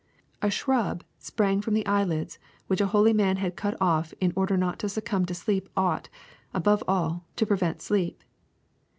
[0.41, 4.57] A shrub sprung from the eyelids which a holy man had cut off in order
[4.57, 6.09] not to succumb to sleep ought,
[6.55, 8.23] above all, to prevent sleep.